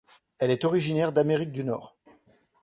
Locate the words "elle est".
0.39-0.65